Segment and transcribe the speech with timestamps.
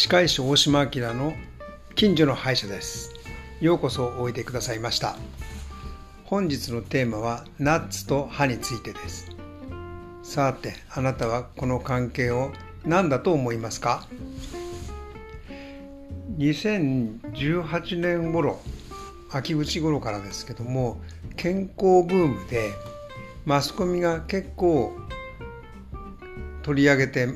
[0.00, 1.34] 歯科医師大島明の
[1.96, 3.12] 近所の歯医者です。
[3.60, 5.16] ようこそおいでくださいました。
[6.22, 9.32] 本日のテーマはナッツと歯についてです。
[10.22, 12.52] さてあなたはこの関係を
[12.84, 14.06] 何だと思いますか
[16.36, 18.60] ？2018年頃
[19.32, 21.00] 秋口頃からですけども
[21.36, 22.70] 健康ブームで
[23.44, 24.96] マスコミが結構
[26.62, 27.30] 取り上げて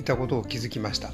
[0.00, 1.12] いたことを気づきました、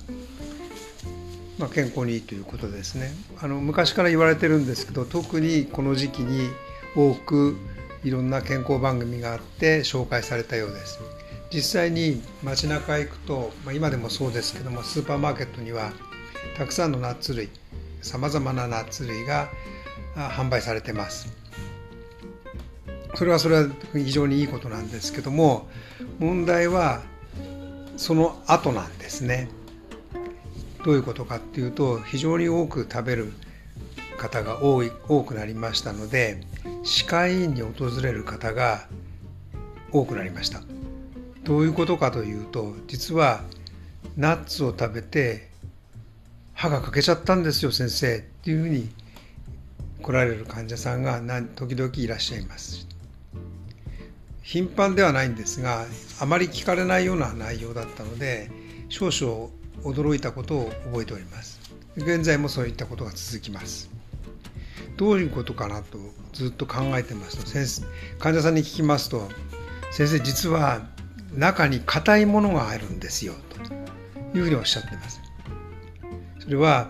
[1.61, 3.13] まあ、健康にいいということですね。
[3.39, 6.49] あの昔から言われてるんですけど特にこの時期に
[6.97, 7.55] 多く
[8.03, 10.99] いろんな健康番組があって紹介されたようです。
[11.53, 15.93] 実際に街中行くと、まあ、今でもそうですけどもスーパーマーケットには
[16.57, 17.51] たくさんのナッツ類
[18.01, 19.51] さまざまなナッツ類が
[20.15, 21.29] 販売されてます。
[23.17, 25.69] それはそれは非常にいいことなんですけども
[26.21, 27.03] 問題は
[27.97, 29.51] その後なんですね。
[30.85, 33.33] どういうことかっていうと非常に多く食べる
[34.19, 36.41] 方が多い多くなりましたので
[36.83, 38.87] 歯科医院に訪れる方が
[39.93, 40.61] 多くなりました。
[41.45, 43.43] どういうことかというと実は
[44.17, 45.49] ナッツを食べて
[46.53, 48.91] 歯が欠けちゃったんですよ先生っていうふうに
[50.03, 51.21] 来られる患者さんが
[51.57, 52.90] 時々いらっしゃいます。
[54.43, 55.87] 頻繁ではないんですが
[56.21, 58.51] あまり聞かれないような内容だったので
[58.89, 59.51] 少々
[59.85, 61.61] 驚いたことを覚えております。
[61.97, 63.91] 現在もそういったことが続きます。
[64.97, 65.99] どういうことかなと
[66.33, 67.83] ずっと考えてますと先生
[68.19, 69.29] 患者さんに聞きますと
[69.91, 70.83] 先生実は
[71.35, 73.35] 中に硬いものがあるんですよ
[74.33, 75.21] というふうにおっしゃってます。
[76.39, 76.89] それは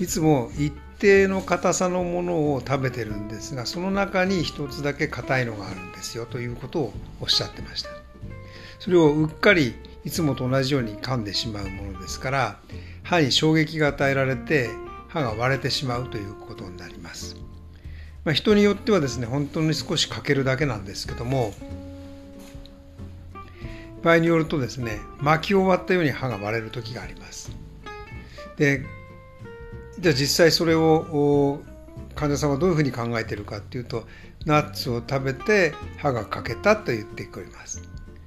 [0.00, 7.90] いつも一定の硬さのものを食べてるんですがその中に一つだけ硬いのがあるんですよということをおっしゃってました。
[8.78, 12.58] それをうっかりいつもと同じように噛んでしまうものですから
[13.02, 14.70] 歯に衝撃が与えられて
[15.08, 17.36] 歯が割れてしまうということになります、
[18.24, 21.52] まあ、人によってはですね本当に少し欠けるだけなんですけども
[24.02, 27.50] 場合によるとですね巻き終わったように歯が割れる時があります。
[28.56, 28.84] で
[30.00, 31.60] じゃあ実際それを
[32.14, 34.04] 患者さんはどういうふうに考えているかっていうと
[34.46, 37.82] ナッツを食べて歯が欠けたと言ってくれます。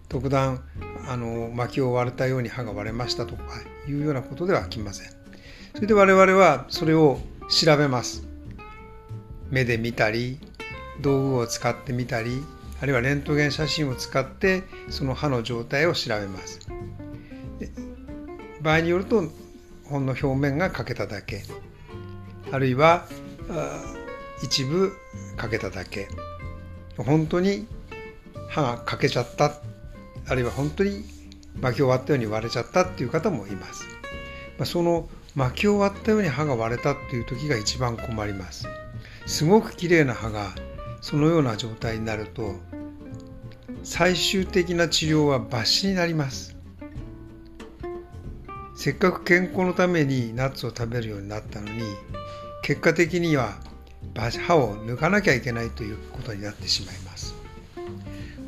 [0.09, 0.61] 特段
[1.07, 3.43] あの薪を割れたように歯が割れましたとか
[3.87, 5.09] いうようなことではあきません。
[5.75, 8.27] それで我々はそれを調べます。
[9.49, 10.39] 目で見たり
[11.01, 12.43] 道具を使ってみたり
[12.81, 16.59] あるいはレントゲン写真を使ってその歯の状態を調べます。
[18.61, 19.23] 場合によると
[19.91, 21.43] ほんの表面が欠けただけ。
[22.51, 23.05] あるいは
[24.41, 24.93] 一部
[25.37, 26.07] 欠けただけ。
[26.97, 27.67] 本当に
[28.49, 29.53] 歯が欠けちゃった。
[30.27, 31.03] あるいは本当に
[31.59, 33.85] 巻き終わったように割れちゃったっていう方もいます、
[34.57, 38.67] まその巻き終わったように歯が割れたっていう時が一番困ります。
[39.25, 40.51] すごく綺麗な歯が
[41.01, 42.55] そのような状態になると
[43.83, 46.55] 最終的な治療は抜歯になります。
[48.81, 51.83] せっかく健康のためにナッツを食べるようになったのに
[52.63, 53.59] 結果的には
[54.47, 57.35] 歯を抜かなきゃいけないということになってしまいます。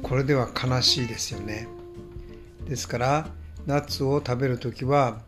[0.01, 1.67] これでは悲しいですよね。
[2.67, 3.27] ですから
[3.67, 5.19] ナッツを食べる時は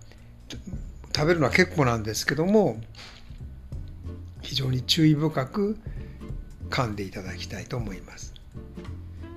[1.15, 2.81] 食べるのは結構なんですけども
[4.41, 5.77] 非常に注意深く
[6.71, 8.33] 噛んでいただきたいと思います。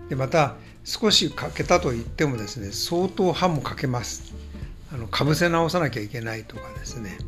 [0.08, 4.47] でまた少し欠けたと言ってもですね相当歯も欠けます。
[4.92, 7.18] あのかぶせ直さなきゃいけないとかですね、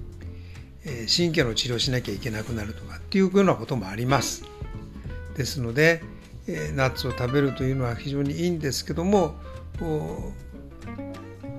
[0.85, 4.45] えー、神経の治療しなきゃいけなくなるとかっていうようなこともあります。
[5.37, 6.03] ですので、
[6.47, 9.35] えー、ナッツを食べるというのは非常にいいんですけども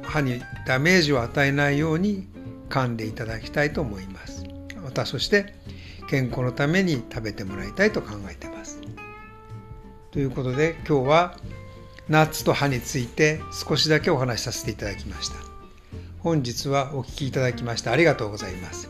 [0.03, 2.27] 歯にダメージを与えないように
[2.69, 4.43] 噛んでいただきたいと思います。
[4.83, 5.53] またそして
[6.09, 8.81] 健康のために食べてもらいたいと考えてます。
[10.11, 11.37] ということで今日は
[12.09, 15.50] ナッツと歯について少しだけお話しさせていただきました。
[16.23, 18.87] 本日はお聴きいただきましてありがとうございます。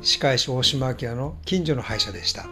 [0.00, 2.46] 歯科医師大島明の近所の歯医者でした。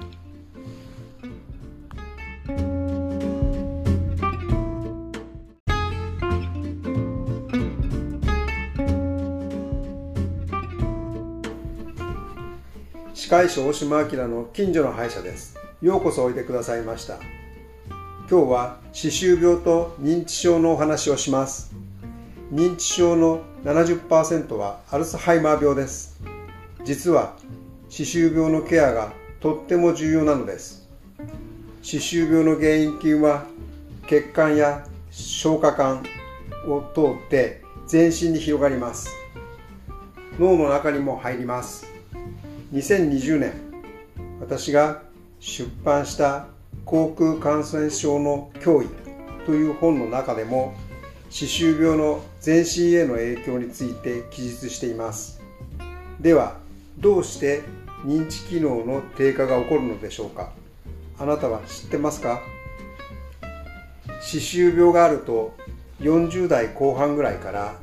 [13.14, 15.56] 歯科医師大島明の近所の歯医者です。
[15.80, 17.14] ようこそおいでくださいました。
[18.30, 21.77] 今日は歯周病と認知症のお話をします。
[22.52, 26.18] 認知症の70%はアルツハイマー病です。
[26.82, 27.36] 実は
[27.90, 30.88] 歯周病のケアがとっても重要なのです。
[31.82, 33.44] 歯周病の原因菌は
[34.06, 36.02] 血管や消化管
[36.66, 39.10] を通って全身に広がります。
[40.38, 41.86] 脳の中にも入ります。
[42.72, 43.52] 2020年
[44.40, 45.02] 私が
[45.38, 46.46] 出版した
[46.86, 48.88] 航空感染症の脅威
[49.44, 50.74] という本の中でも
[51.30, 55.40] 歯周病の全身への影響について記述しています。
[56.20, 56.56] では
[56.98, 57.62] どうして
[58.04, 60.52] 認知機能の低下が起こるのでしょうか？
[61.18, 62.40] あなたは知ってますか？
[64.20, 65.54] 歯周病があると
[66.00, 67.74] 40代後半ぐらいから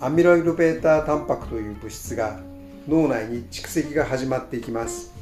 [0.00, 2.40] アミロイド β タンパクという物質が
[2.86, 5.12] 脳内に蓄積が始まっていきます。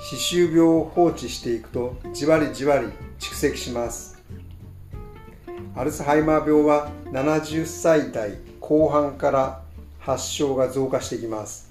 [0.00, 2.88] 歯周病を放置していくとじわりじわり
[3.34, 4.22] 蓄積します。
[5.74, 9.62] アルツハイマー病は70歳代後半から
[9.98, 11.68] 発症が増加してきます。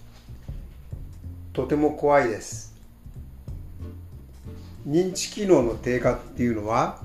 [1.53, 2.75] とても怖いです。
[4.85, 6.99] 認知機能の低下っていうのは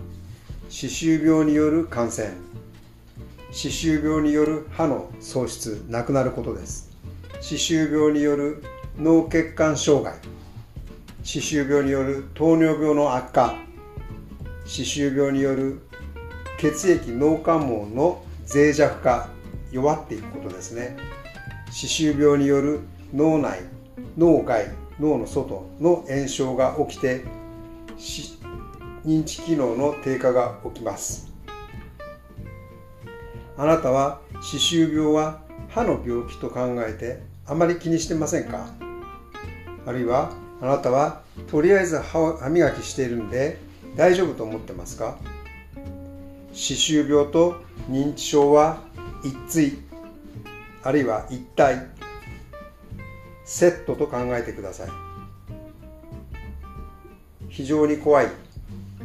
[0.69, 2.33] 歯周病による感染。
[3.53, 6.91] 歯周病による歯の喪失なくなることです。
[7.41, 8.65] 歯周病による
[8.99, 10.15] 脳血管障害。
[11.23, 13.68] 歯周病による糖尿病の悪化。
[14.69, 15.81] 歯周病による
[16.59, 19.31] 血液脳関門の脆弱化
[19.73, 20.95] 弱っていくことですね。
[21.71, 22.81] 歯周病による
[23.15, 23.61] 脳内
[24.19, 24.67] 脳外
[25.01, 27.25] 脳の外の炎症が起きて
[29.07, 31.33] 認知機能の低下が起きます。
[33.57, 35.41] あなたは歯周病は
[35.71, 38.69] 歯の病気と考えてあまり気にしてませんか？
[39.87, 40.31] あるいは
[40.61, 43.67] あなたはとりあえず歯磨きしているんで
[43.99, 45.19] 大丈夫と思ってますか？
[46.53, 47.61] 歯周病と
[47.91, 48.85] 認知症は
[49.25, 49.77] 一対
[50.85, 51.85] あるいは一体
[53.45, 54.89] セットと考えてください。
[57.49, 58.29] 非常に怖い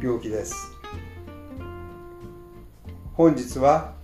[0.00, 0.54] 病気です。
[3.14, 3.94] 本日は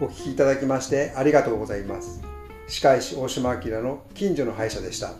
[0.00, 2.22] お聞きいただきましてありがとうございます。
[2.66, 5.12] 歯科医師大島明の近所の歯医者でした。